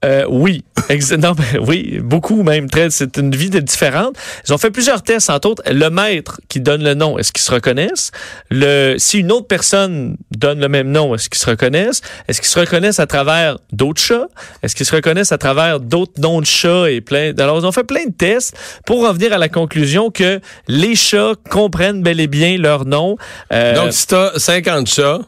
Euh, 0.04 0.24
oui, 0.28 0.64
non, 1.18 1.32
ben, 1.32 1.60
oui, 1.60 1.98
beaucoup 2.02 2.42
même. 2.42 2.70
Très, 2.70 2.88
c'est 2.90 3.18
une 3.18 3.34
vie 3.34 3.50
différente. 3.50 4.16
Ils 4.46 4.54
ont 4.54 4.58
fait 4.58 4.70
plusieurs 4.70 5.02
tests, 5.02 5.28
entre 5.28 5.50
autres 5.50 5.62
le 5.70 5.90
maître 5.90 6.40
qui 6.48 6.60
donne 6.60 6.82
le 6.82 6.94
nom, 6.94 7.18
est-ce 7.18 7.32
qu'ils 7.32 7.42
se 7.42 7.50
reconnaissent? 7.50 8.10
Le, 8.50 8.96
si 8.98 9.18
une 9.18 9.30
autre 9.30 9.46
personne 9.46 10.16
donne 10.30 10.60
le 10.60 10.68
même 10.68 10.90
nom, 10.90 11.14
est-ce 11.14 11.28
qu'ils 11.28 11.40
se 11.40 11.50
reconnaissent? 11.50 12.00
Est-ce 12.28 12.40
qu'ils 12.40 12.48
se 12.50 12.58
reconnaissent 12.58 12.98
à 13.00 13.06
travers 13.06 13.58
d'autres 13.72 14.00
chats? 14.00 14.28
Est-ce 14.62 14.74
qu'ils 14.74 14.86
se 14.86 14.94
reconnaissent 14.94 15.32
à 15.32 15.38
travers 15.38 15.80
d'autres 15.80 16.18
noms 16.18 16.40
de 16.40 16.46
chats 16.46 16.90
et 16.90 17.00
plein 17.02 17.32
Alors 17.38 17.58
ils 17.58 17.66
ont 17.66 17.72
fait 17.72 17.84
plein 17.84 18.06
de 18.06 18.12
tests 18.12 18.56
pour 18.86 19.04
en 19.08 19.12
venir 19.12 19.32
à 19.34 19.38
la 19.38 19.48
conclusion 19.50 20.10
que 20.10 20.40
les 20.66 20.94
chats 20.94 21.34
comprennent 21.50 22.02
bel 22.02 22.20
et 22.20 22.26
bien 22.26 22.56
leur 22.56 22.86
nom. 22.86 23.16
Euh, 23.52 23.74
Donc, 23.74 23.92
si 23.92 24.06
t'as 24.06 24.38
50 24.38 24.86
chats, 24.86 25.20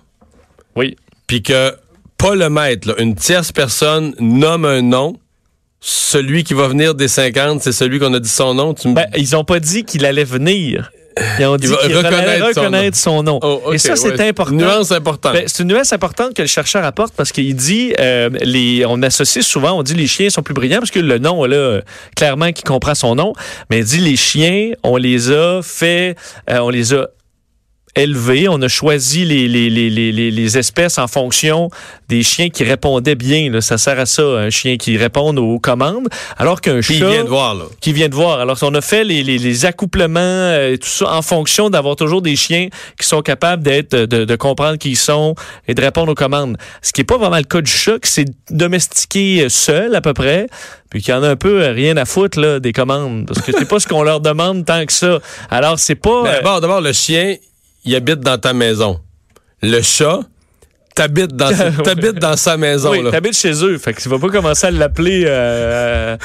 oui. 0.77 0.97
puis 1.27 1.43
que 1.43 1.75
pas 2.23 2.35
le 2.37 2.49
maître, 2.49 2.87
là, 2.87 2.95
une 2.99 3.17
tierce 3.17 3.51
personne 3.51 4.15
nomme 4.21 4.65
un 4.65 4.81
nom, 4.81 5.17
celui 5.81 6.45
qui 6.45 6.55
va 6.55 6.69
venir 6.69 6.95
des 6.95 7.09
50, 7.09 7.61
c'est 7.61 7.73
celui 7.73 7.99
qu'on 7.99 8.15
a 8.15 8.21
dit 8.21 8.29
son 8.29 8.55
nom. 8.55 8.75
Tu. 8.75 8.93
Ben, 8.93 9.07
ils 9.17 9.35
ont 9.35 9.43
pas 9.43 9.59
dit 9.59 9.83
qu'il 9.85 10.07
allait 10.07 10.23
venir. 10.23 10.93
Ils 11.41 11.47
ont 11.47 11.57
dit 11.57 11.67
qu'il 11.67 11.97
allait 11.97 12.41
reconnaître 12.41 12.97
son 12.97 13.25
nom. 13.25 13.41
Oh, 13.43 13.73
Et 13.73 13.79
ça, 13.79 13.97
c'est 13.97 14.17
ouais. 14.17 14.29
important. 14.29 14.55
Nuance 14.55 14.93
importante. 14.93 15.33
Ben, 15.33 15.45
c'est 15.47 15.65
une 15.65 15.71
nuance 15.71 15.93
importante 15.93 16.33
que 16.35 16.43
le 16.43 16.49
chercheur 16.49 16.85
apporte 16.85 17.13
parce 17.17 17.33
qu'il 17.33 17.57
dit, 17.57 17.93
euh, 17.99 18.31
les, 18.41 18.87
on 18.87 19.03
associe 19.03 19.45
souvent, 19.45 19.73
on 19.73 19.83
dit 19.83 19.95
les 19.95 20.07
chiens 20.07 20.31
sont 20.31 20.43
plus 20.43 20.55
brillants 20.55 20.79
parce 20.79 20.93
que 20.93 21.01
le 21.01 21.19
nom, 21.19 21.45
là, 21.45 21.81
clairement, 22.15 22.53
qui 22.53 22.63
comprend 22.63 22.95
son 22.95 23.17
nom, 23.17 23.33
mais 23.69 23.81
il 23.81 23.85
dit 23.85 23.99
les 23.99 24.17
chiens, 24.17 24.71
on 24.85 24.97
les 24.97 25.33
a 25.33 25.61
fait, 25.61 26.17
euh, 26.49 26.61
on 26.61 26.71
les 26.71 26.95
a 26.95 27.09
élevé. 27.95 28.49
On 28.49 28.61
a 28.63 28.69
choisi 28.69 29.25
les, 29.25 29.49
les, 29.49 29.71
les, 29.71 29.91
les, 29.91 30.31
les 30.31 30.59
espèces 30.59 30.99
en 30.99 31.09
fonction 31.09 31.71
des 32.09 32.23
chiens 32.23 32.49
qui 32.49 32.65
répondaient 32.65 33.15
bien. 33.15 33.51
Là. 33.51 33.61
Ça 33.61 33.79
sert 33.79 33.99
à 33.99 34.07
ça, 34.07 34.23
un 34.23 34.51
chien 34.51 34.77
qui 34.77 34.97
répond 34.97 35.37
aux 35.37 35.59
commandes. 35.59 36.09
Alors 36.39 36.61
qu'un 36.61 36.81
chat... 36.81 36.95
Puis 36.95 37.03
il 37.03 37.07
vient 37.07 37.25
de 37.25 37.29
voir, 37.29 37.55
là. 37.55 37.65
Qui 37.81 37.93
vient 37.93 38.09
de 38.09 38.15
voir. 38.15 38.41
Alors, 38.41 38.59
on 38.63 38.75
a 38.75 38.81
fait 38.81 39.05
les, 39.05 39.23
les, 39.23 39.39
les 39.39 39.65
accouplements 39.67 40.21
euh, 40.21 40.73
et 40.73 40.79
tout 40.79 40.89
ça 40.89 41.13
en 41.13 41.23
fonction 41.23 41.71
d'avoir 41.71 41.97
toujours 41.97 42.23
des 42.23 42.37
chiens 42.37 42.69
qui 43.01 43.07
sont 43.07 43.23
capables 43.23 43.63
d'être 43.63 43.95
de, 43.95 44.25
de 44.25 44.37
comprendre 44.37 44.79
qui 44.79 44.91
ils 44.91 44.97
sont 44.97 45.35
et 45.69 45.75
de 45.75 45.81
répondre 45.81 46.13
aux 46.13 46.15
commandes. 46.15 46.57
Ce 46.83 46.93
qui 46.93 47.01
n'est 47.01 47.07
pas 47.07 47.19
vraiment 47.19 47.39
le 47.39 47.45
cas 47.45 47.61
du 47.61 47.71
chat, 47.71 47.99
qui 47.99 48.11
s'est 48.11 48.27
domestiqué 48.51 49.49
seul 49.49 49.95
à 49.95 50.01
peu 50.01 50.13
près, 50.13 50.47
puis 50.91 51.01
qu'il 51.01 51.15
y 51.15 51.17
en 51.17 51.23
a 51.23 51.29
un 51.29 51.37
peu 51.37 51.63
euh, 51.63 51.73
rien 51.73 51.97
à 51.97 52.05
foutre 52.05 52.39
là, 52.39 52.61
des 52.61 52.73
commandes. 52.73 53.27
Parce 53.27 53.41
que 53.41 53.53
c'est 53.57 53.69
pas 53.69 53.81
ce 53.81 53.89
qu'on 53.89 54.03
leur 54.03 54.21
demande 54.21 54.67
tant 54.67 54.85
que 54.85 54.93
ça. 54.93 55.21
Alors, 55.51 55.79
c'est 55.79 55.95
pas... 55.95 56.27
Euh, 56.27 56.37
D'abord, 56.37 56.61
d'abord, 56.61 56.81
le 56.81 56.93
chien, 56.93 57.37
il 57.85 57.95
habite 57.95 58.21
dans 58.21 58.39
ta 58.39 58.53
maison. 58.53 59.01
Le 59.63 59.81
chat, 59.83 60.21
t'habites 60.95 61.35
dans, 61.37 61.51
t'habites 61.85 62.15
dans 62.19 62.37
sa 62.37 62.57
maison. 62.57 62.91
Oui, 62.91 63.03
là. 63.03 63.11
t'habites 63.11 63.37
chez 63.37 63.53
eux. 63.65 63.79
Fait 63.79 63.93
que 63.95 64.01
tu 64.01 64.09
vas 64.09 64.19
pas 64.19 64.29
commencer 64.29 64.67
à 64.67 64.71
l'appeler 64.71 65.25
euh, 65.27 66.17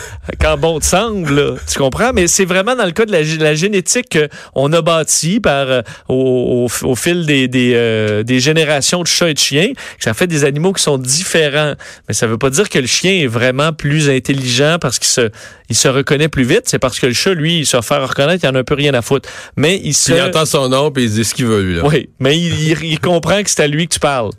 quand 0.42 0.58
bon 0.58 0.80
te 0.80 0.86
semble. 0.86 1.34
là. 1.34 1.56
Tu 1.72 1.78
comprends? 1.80 2.12
Mais 2.14 2.28
c'est 2.28 2.46
vraiment 2.46 2.76
dans 2.76 2.86
le 2.86 2.92
cas 2.92 3.06
de 3.06 3.12
la, 3.12 3.22
la 3.24 3.56
génétique 3.56 4.18
qu'on 4.54 4.72
a 4.74 4.82
bâti 4.82 5.40
par 5.40 5.70
euh, 5.70 5.82
au, 6.10 6.68
au- 6.84 6.88
au 6.88 6.96
fil 6.96 7.26
des, 7.26 7.48
des, 7.48 7.74
euh, 7.76 8.24
des 8.24 8.40
générations 8.40 9.02
de 9.02 9.08
chats 9.08 9.30
et 9.30 9.34
de 9.34 9.40
chiens, 9.40 9.70
que 9.74 10.04
ça 10.04 10.14
fait 10.14 10.28
des 10.28 10.44
animaux 10.46 10.74
qui 10.74 10.84
sont 10.84 10.98
différents. 10.98 11.74
Mais 12.08 12.14
ça 12.14 12.28
veut 12.28 12.38
pas 12.38 12.50
dire 12.50 12.70
que 12.70 12.80
le 12.80 12.88
chien 12.88 13.12
est 13.14 13.28
vraiment 13.28 13.74
plus 13.74 14.10
intelligent 14.10 14.78
parce 14.82 15.00
qu'il 15.00 15.08
se, 15.10 15.30
il 15.70 15.76
se 15.76 15.88
reconnaît 15.88 16.28
plus 16.30 16.44
vite. 16.44 16.64
C'est 16.66 16.80
parce 16.80 17.00
que 17.00 17.08
le 17.08 17.14
chat, 17.14 17.34
lui, 17.34 17.60
il 17.60 17.66
se 17.66 17.80
fait 17.82 17.98
reconnaître, 17.98 18.44
il 18.44 18.50
en 18.50 18.56
a 18.56 18.60
un 18.60 18.64
peu 18.64 18.76
rien 18.76 18.94
à 18.94 19.02
foutre. 19.02 19.30
Mais 19.56 19.80
il 19.84 19.94
se... 19.94 20.12
Puis 20.12 20.20
il 20.20 20.24
entend 20.28 20.46
son 20.46 20.70
nom, 20.70 20.92
puis 20.92 21.04
il 21.06 21.12
dit 21.12 21.24
ce 21.26 21.34
qu'il 21.34 21.46
veut, 21.46 21.62
lui. 21.62 21.76
Là. 21.78 21.84
Oui, 21.86 22.10
mais 22.20 22.38
il, 22.38 22.70
il- 22.72 22.84
il 22.84 23.00
comprend 23.00 23.42
que 23.44 23.50
c'est 23.50 23.62
à 23.64 23.68
lui 23.68 23.88
que 23.88 23.94
tu 23.94 24.00
parles. 24.00 24.32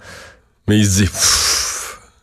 Mais 0.68 0.78
il 0.78 0.86
se 0.86 1.02
dit... 1.02 1.08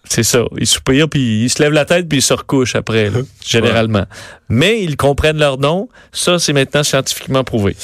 C'est 0.08 0.24
ça. 0.24 0.44
Il 0.58 0.68
soupire, 0.68 1.10
puis 1.10 1.44
il 1.46 1.50
se 1.50 1.62
lève 1.62 1.74
la 1.74 1.84
tête, 1.84 2.08
puis 2.08 2.20
il 2.20 2.22
se 2.22 2.34
recouche 2.34 2.76
après, 2.76 3.10
là, 3.10 3.20
généralement. 3.46 4.06
Mais 4.50 4.82
ils 4.84 4.96
comprennent 4.98 5.40
leur 5.40 5.58
nom. 5.58 5.90
Ça, 6.14 6.38
c'est 6.38 6.54
maintenant 6.54 6.84
scientifiquement 6.84 7.44
prouvé. 7.44 7.76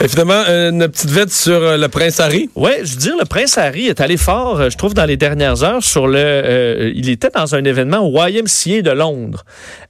Et 0.00 0.08
finalement, 0.08 0.42
une 0.46 0.86
petite 0.88 1.10
vite 1.10 1.32
sur 1.32 1.54
euh, 1.60 1.76
le 1.76 1.88
prince 1.88 2.20
Harry. 2.20 2.48
Ouais, 2.54 2.80
je 2.84 2.92
veux 2.92 2.98
dire, 2.98 3.14
le 3.18 3.24
prince 3.24 3.58
Harry 3.58 3.86
est 3.88 4.00
allé 4.00 4.16
fort, 4.16 4.60
euh, 4.60 4.70
je 4.70 4.76
trouve, 4.78 4.94
dans 4.94 5.06
les 5.06 5.16
dernières 5.16 5.64
heures 5.64 5.82
sur 5.82 6.06
le. 6.06 6.18
euh, 6.18 6.92
il 6.94 7.08
était 7.10 7.30
dans 7.34 7.54
un 7.54 7.64
événement 7.64 7.98
au 8.06 8.12
YMCA 8.26 8.82
de 8.82 8.90
Londres 8.92 9.44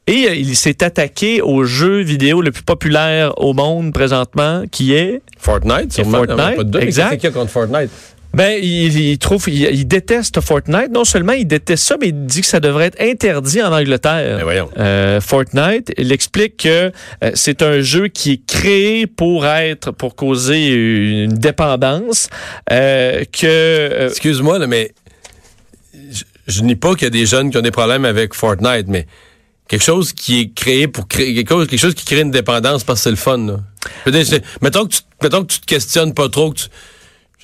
et 0.07 0.29
euh, 0.29 0.35
il 0.35 0.57
s'est 0.57 0.83
attaqué 0.83 1.43
au 1.43 1.65
jeu 1.65 2.01
vidéo 2.01 2.41
le 2.41 2.53
plus 2.53 2.63
populaire 2.63 3.33
au 3.39 3.53
monde 3.53 3.93
présentement, 3.93 4.63
qui 4.71 4.95
est 4.95 5.21
Fortnite, 5.39 5.93
sûrement. 5.93 6.19
Fortnite, 6.25 6.57
Pas 6.57 6.65
de 6.65 6.79
exact. 6.81 7.31
contre 7.33 7.51
Fortnite? 7.51 7.91
Ben, 8.37 8.63
il, 8.63 8.99
il 8.99 9.19
trouve, 9.19 9.49
il, 9.49 9.63
il 9.63 9.89
déteste 9.89 10.43
Fortnite. 10.43 10.91
Non 10.93 11.05
seulement 11.05 11.33
il 11.33 11.47
déteste 11.47 11.85
ça, 11.85 11.97
mais 11.99 12.09
il 12.09 12.27
dit 12.27 12.43
que 12.43 12.47
ça 12.47 12.61
devrait 12.61 12.87
être 12.87 13.01
interdit 13.01 13.63
en 13.63 13.73
Angleterre. 13.73 14.37
Ben 14.37 14.43
voyons. 14.45 14.71
Euh, 14.77 15.23
Fortnite, 15.23 15.91
il 15.97 16.13
explique 16.13 16.59
que 16.59 16.93
euh, 17.25 17.31
c'est 17.33 17.63
un 17.63 17.81
jeu 17.81 18.09
qui 18.09 18.33
est 18.33 18.47
créé 18.47 19.07
pour 19.07 19.47
être, 19.47 19.91
pour 19.91 20.17
causer 20.17 20.69
une 20.69 21.33
dépendance, 21.33 22.29
euh, 22.71 23.25
que 23.33 24.09
Excuse-moi, 24.11 24.59
là, 24.59 24.67
mais 24.67 24.93
je, 26.11 26.25
je 26.47 26.61
nie 26.61 26.77
pas 26.77 26.95
qu'il 26.95 27.05
y 27.05 27.07
a 27.07 27.11
des 27.11 27.25
jeunes 27.25 27.51
qui 27.51 27.57
ont 27.57 27.63
des 27.63 27.71
problèmes 27.71 28.05
avec 28.05 28.35
Fortnite, 28.35 28.87
mais 28.87 29.07
quelque 29.67 29.83
chose 29.83 30.13
qui 30.13 30.41
est 30.41 30.55
créé 30.55 30.89
pour 30.89 31.09
créer 31.09 31.35
quelque 31.35 31.49
chose, 31.49 31.67
quelque 31.69 31.81
chose 31.81 31.95
qui 31.95 32.05
crée 32.05 32.21
une 32.21 32.31
dépendance 32.31 32.85
parce 32.85 33.01
que 33.01 33.05
c'est 33.05 33.11
le 33.11 33.17
fun. 33.17 33.39
Là. 33.39 33.61
Mettons, 34.61 34.85
que 34.85 34.95
tu, 34.95 35.01
mettons 35.23 35.43
que 35.43 35.53
tu 35.53 35.61
te 35.61 35.67
questionnes 35.67 36.13
pas 36.13 36.29
trop, 36.29 36.51
que 36.51 36.59
tu, 36.59 36.67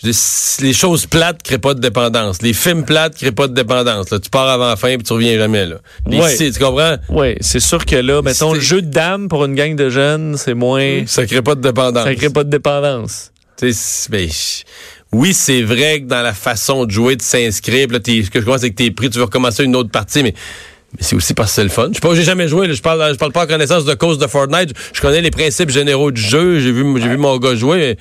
les 0.04 0.72
choses 0.72 1.06
plates 1.06 1.42
créent 1.42 1.58
pas 1.58 1.74
de 1.74 1.80
dépendance. 1.80 2.42
Les 2.42 2.52
films 2.52 2.84
plates 2.84 3.14
créent 3.16 3.30
pas 3.30 3.46
de 3.46 3.54
dépendance. 3.54 4.10
Là. 4.10 4.18
Tu 4.18 4.30
pars 4.30 4.48
avant 4.48 4.68
la 4.68 4.76
fin 4.76 4.94
puis 4.96 5.04
tu 5.04 5.12
reviens 5.12 5.36
jamais. 5.38 5.66
Là. 5.66 5.76
Ouais. 6.06 6.36
tu 6.36 6.52
comprends? 6.58 6.96
Oui, 7.08 7.36
c'est 7.40 7.60
sûr 7.60 7.84
que 7.86 7.96
là, 7.96 8.20
mettons, 8.22 8.52
le 8.52 8.60
jeu 8.60 8.82
de 8.82 8.90
dames 8.90 9.28
pour 9.28 9.44
une 9.44 9.54
gang 9.54 9.76
de 9.76 9.90
jeunes, 9.90 10.36
c'est 10.36 10.54
moins. 10.54 11.04
Ça 11.06 11.24
crée 11.26 11.42
pas 11.42 11.54
de 11.54 11.60
dépendance. 11.60 12.04
Ça 12.04 12.14
crée 12.14 12.30
pas 12.30 12.42
de 12.44 12.50
dépendance. 12.50 13.30
Tu 13.56 13.72
sais, 13.72 13.78
c'est- 13.80 14.10
ben, 14.10 14.28
oui, 15.12 15.34
c'est 15.34 15.62
vrai 15.62 16.00
que 16.00 16.06
dans 16.06 16.22
la 16.22 16.32
façon 16.34 16.84
de 16.84 16.90
jouer, 16.90 17.16
de 17.16 17.22
s'inscrire, 17.22 17.86
ce 17.92 18.30
que 18.30 18.40
je 18.40 18.44
commence, 18.44 18.62
c'est 18.62 18.70
que 18.70 18.76
t'es 18.76 18.90
pris, 18.90 19.10
tu 19.10 19.18
veux 19.18 19.24
recommencer 19.24 19.62
une 19.62 19.76
autre 19.76 19.90
partie, 19.90 20.22
mais, 20.22 20.32
mais 20.94 20.98
c'est 21.00 21.14
aussi 21.14 21.34
parce 21.34 21.50
que 21.50 21.54
c'est 21.56 21.62
le 21.64 21.68
fun. 21.68 21.88
Je 21.90 21.94
sais 21.96 22.00
pas, 22.00 22.14
j'ai 22.14 22.22
jamais 22.24 22.48
joué, 22.48 22.66
là, 22.66 22.72
je 22.74 22.80
parle, 22.82 23.12
je 23.12 23.18
parle 23.18 23.32
pas 23.32 23.44
en 23.44 23.46
connaissance 23.46 23.84
de 23.84 23.94
cause 23.94 24.18
de 24.18 24.26
Fortnite. 24.26 24.70
Je, 24.70 24.96
je 24.96 25.00
connais 25.02 25.20
les 25.20 25.30
principes 25.30 25.70
généraux 25.70 26.10
du 26.10 26.20
jeu, 26.20 26.58
j'ai 26.60 26.72
vu, 26.72 26.82
j'ai 27.00 27.08
vu 27.08 27.18
mon 27.18 27.36
gars 27.36 27.54
jouer. 27.54 27.78
mais 27.78 27.96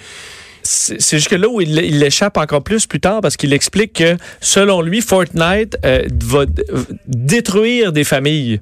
C'est 0.74 1.18
jusque 1.18 1.32
là 1.32 1.50
où 1.50 1.60
il, 1.60 1.78
il 1.80 2.02
échappe 2.04 2.38
encore 2.38 2.64
plus 2.64 2.88
plus 2.88 3.00
tard 3.02 3.20
parce 3.22 3.36
qu'il 3.36 3.52
explique 3.52 3.94
que 3.94 4.16
selon 4.40 4.82
lui, 4.82 5.02
Fortnite 5.02 5.78
euh, 5.84 6.04
va 6.24 6.46
d- 6.46 6.64
détruire 7.08 7.92
des 7.92 8.04
familles. 8.06 8.62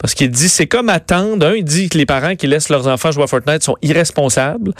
Parce 0.00 0.14
qu'il 0.14 0.30
dit, 0.30 0.48
c'est 0.48 0.66
comme 0.66 0.88
attendre. 0.88 1.46
Un, 1.46 1.54
il 1.54 1.64
dit 1.64 1.88
que 1.90 1.98
les 1.98 2.06
parents 2.06 2.34
qui 2.34 2.46
laissent 2.46 2.70
leurs 2.70 2.86
enfants 2.86 3.12
jouer 3.12 3.24
à 3.24 3.26
Fortnite 3.26 3.62
sont 3.62 3.76
irresponsables. 3.82 4.72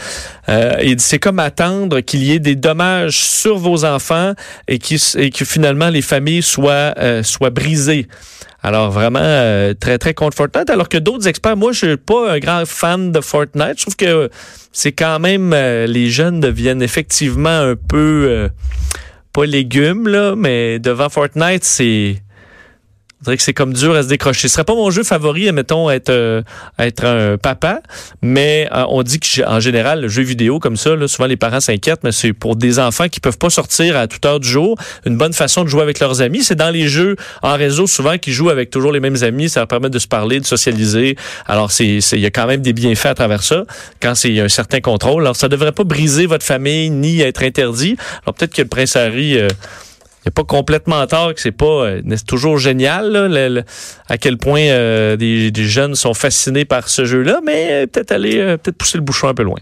Euh, 0.48 0.72
il 0.82 0.96
dit, 0.96 1.04
c'est 1.04 1.18
comme 1.18 1.38
attendre 1.38 2.00
qu'il 2.00 2.24
y 2.24 2.32
ait 2.32 2.38
des 2.38 2.56
dommages 2.56 3.18
sur 3.22 3.58
vos 3.58 3.84
enfants 3.84 4.32
et, 4.66 4.78
que 4.78 5.44
finalement 5.44 5.90
les 5.90 6.00
familles 6.02 6.42
soient, 6.42 6.94
euh, 6.98 7.22
soient 7.22 7.50
brisées. 7.50 8.06
Alors 8.62 8.90
vraiment 8.90 9.20
euh, 9.22 9.72
très 9.72 9.98
très 9.98 10.14
contre 10.14 10.36
Fortnite. 10.36 10.68
Alors 10.70 10.88
que 10.88 10.98
d'autres 10.98 11.28
experts, 11.28 11.56
moi 11.56 11.72
je 11.72 11.86
suis 11.86 11.96
pas 11.96 12.32
un 12.32 12.38
grand 12.38 12.66
fan 12.66 13.12
de 13.12 13.20
Fortnite. 13.20 13.78
Je 13.78 13.82
trouve 13.82 13.96
que 13.96 14.30
c'est 14.72 14.92
quand 14.92 15.18
même 15.18 15.52
euh, 15.54 15.86
les 15.86 16.10
jeunes 16.10 16.40
deviennent 16.40 16.82
effectivement 16.82 17.48
un 17.48 17.74
peu 17.74 18.48
pas 19.32 19.46
légumes 19.46 20.08
là, 20.08 20.34
mais 20.36 20.78
devant 20.78 21.08
Fortnite 21.08 21.64
c'est 21.64 22.16
on 23.20 23.24
dirait 23.24 23.36
que 23.36 23.42
c'est 23.42 23.52
comme 23.52 23.74
dur 23.74 23.94
à 23.94 24.02
se 24.02 24.08
décrocher. 24.08 24.48
Ce 24.48 24.54
serait 24.54 24.64
pas 24.64 24.74
mon 24.74 24.90
jeu 24.90 25.02
favori, 25.04 25.52
mettons, 25.52 25.90
être, 25.90 26.08
euh, 26.08 26.42
être 26.78 27.04
un 27.04 27.36
papa, 27.36 27.80
mais 28.22 28.66
euh, 28.72 28.84
on 28.88 29.02
dit 29.02 29.20
qu'en 29.20 29.60
général, 29.60 30.00
le 30.00 30.08
jeu 30.08 30.22
vidéo 30.22 30.58
comme 30.58 30.76
ça, 30.76 30.96
là, 30.96 31.06
souvent 31.06 31.28
les 31.28 31.36
parents 31.36 31.60
s'inquiètent, 31.60 32.02
mais 32.02 32.12
c'est 32.12 32.32
pour 32.32 32.56
des 32.56 32.78
enfants 32.78 33.08
qui 33.08 33.20
peuvent 33.20 33.36
pas 33.36 33.50
sortir 33.50 33.96
à 33.96 34.06
toute 34.06 34.24
heure 34.24 34.40
du 34.40 34.48
jour. 34.48 34.78
Une 35.04 35.18
bonne 35.18 35.34
façon 35.34 35.64
de 35.64 35.68
jouer 35.68 35.82
avec 35.82 36.00
leurs 36.00 36.22
amis, 36.22 36.42
c'est 36.42 36.54
dans 36.54 36.70
les 36.70 36.88
jeux 36.88 37.16
en 37.42 37.56
réseau, 37.56 37.86
souvent, 37.86 38.16
qui 38.16 38.32
jouent 38.32 38.48
avec 38.48 38.70
toujours 38.70 38.92
les 38.92 39.00
mêmes 39.00 39.22
amis. 39.22 39.50
Ça 39.50 39.60
leur 39.60 39.68
permet 39.68 39.90
de 39.90 39.98
se 39.98 40.08
parler, 40.08 40.40
de 40.40 40.46
socialiser. 40.46 41.16
Alors, 41.46 41.70
c'est, 41.70 41.98
il 41.98 42.20
y 42.20 42.26
a 42.26 42.30
quand 42.30 42.46
même 42.46 42.62
des 42.62 42.72
bienfaits 42.72 43.06
à 43.06 43.14
travers 43.14 43.42
ça, 43.42 43.64
quand 44.00 44.14
c'est 44.14 44.28
il 44.28 44.36
y 44.36 44.40
a 44.40 44.44
un 44.44 44.48
certain 44.48 44.80
contrôle. 44.80 45.24
Alors, 45.24 45.36
ça 45.36 45.48
devrait 45.48 45.72
pas 45.72 45.84
briser 45.84 46.24
votre 46.24 46.46
famille, 46.46 46.88
ni 46.88 47.20
être 47.20 47.42
interdit. 47.42 47.96
Alors, 48.24 48.34
peut-être 48.34 48.54
que 48.54 48.62
le 48.62 48.68
prince 48.68 48.96
Harry... 48.96 49.36
euh, 49.36 49.48
n'est 50.26 50.30
pas 50.32 50.44
complètement 50.44 51.06
tort 51.06 51.34
que 51.34 51.40
c'est 51.40 51.50
pas 51.52 51.64
euh, 51.86 52.02
toujours 52.26 52.58
génial 52.58 53.10
là, 53.10 53.28
le- 53.28 53.48
le- 53.54 53.64
à 54.08 54.18
quel 54.18 54.36
point 54.36 54.60
euh, 54.62 55.16
des, 55.16 55.50
des 55.50 55.64
jeunes 55.64 55.94
sont 55.94 56.14
fascinés 56.14 56.64
par 56.64 56.88
ce 56.88 57.04
jeu-là, 57.04 57.40
mais 57.44 57.68
euh, 57.70 57.86
peut-être 57.86 58.12
aller 58.12 58.56
peut-être 58.58 58.76
pousser 58.76 58.98
le 58.98 59.04
bouchon 59.04 59.28
un 59.28 59.34
peu 59.34 59.42
loin. 59.44 59.58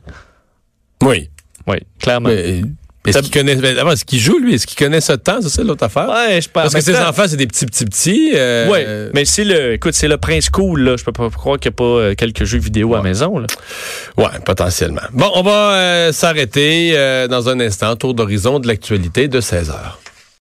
oui. 1.02 1.28
Oui, 1.66 1.76
clairement. 2.00 2.30
Mais, 2.30 2.62
est-ce 3.06 3.18
qu'il 3.20 3.30
connaît, 3.30 3.54
ben, 3.56 3.74
d'abord, 3.74 3.92
est-ce 3.92 4.06
qu'il 4.06 4.18
joue, 4.18 4.38
lui? 4.38 4.54
Est-ce 4.54 4.66
qu'il 4.66 4.76
connaît 4.78 5.02
ce 5.02 5.12
temps? 5.12 5.38
C'est 5.42 5.50
ça 5.50 5.62
l'autre 5.62 5.84
affaire? 5.84 6.08
Ouais, 6.08 6.40
je 6.40 6.48
pense. 6.48 6.62
Parce 6.72 6.74
que 6.74 6.80
ses 6.80 6.96
enfants, 6.98 7.24
c'est 7.26 7.36
des 7.36 7.46
petits, 7.46 7.66
petits, 7.66 7.84
petits. 7.84 8.30
euh, 8.34 8.68
Oui, 8.70 9.10
mais 9.14 9.26
c'est 9.26 9.44
le, 9.44 9.74
écoute, 9.74 9.92
c'est 9.92 10.08
le 10.08 10.16
prince 10.16 10.48
cool 10.48 10.80
là. 10.80 10.96
Je 10.96 11.04
peux 11.04 11.12
pas 11.12 11.28
croire 11.28 11.58
qu'il 11.58 11.70
n'y 11.70 11.74
a 11.74 11.76
pas 12.08 12.14
quelques 12.14 12.44
jeux 12.44 12.58
vidéo 12.58 12.94
à 12.94 12.98
la 12.98 13.02
maison 13.02 13.38
là. 13.38 13.46
Ouais, 14.16 14.38
potentiellement. 14.46 15.02
Bon, 15.12 15.30
on 15.34 15.42
va 15.42 15.72
euh, 15.74 16.12
s'arrêter 16.12 16.92
euh, 16.96 17.28
dans 17.28 17.50
un 17.50 17.60
instant, 17.60 17.94
tour 17.96 18.14
d'horizon 18.14 18.60
de 18.60 18.66
l'actualité 18.66 19.28
de 19.28 19.40
16 19.42 19.68
heures. 19.70 20.00